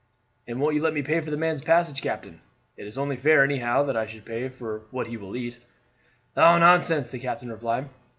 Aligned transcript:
"And 0.47 0.59
won't 0.59 0.73
you 0.73 0.81
let 0.81 0.95
me 0.95 1.03
pay 1.03 1.19
for 1.21 1.29
the 1.29 1.37
man's 1.37 1.61
passage, 1.61 2.01
captain? 2.01 2.39
It 2.75 2.87
is 2.87 2.97
only 2.97 3.17
fair 3.17 3.43
anyhow 3.43 3.83
that 3.83 3.95
I 3.95 4.07
should 4.07 4.25
pay 4.25 4.49
for 4.49 4.81
what 4.89 5.05
he 5.05 5.15
will 5.15 5.35
eat." 5.35 5.59
"Oh, 6.35 6.57
nonsense!" 6.57 7.07
the 7.07 7.19
captain 7.19 7.51
replied. 7.51 7.87